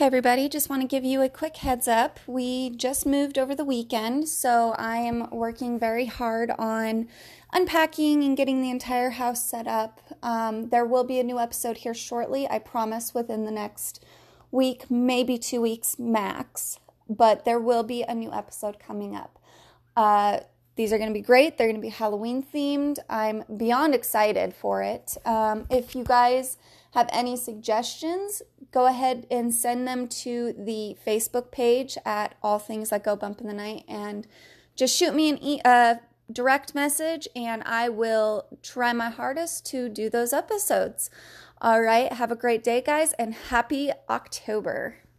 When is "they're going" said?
21.58-21.76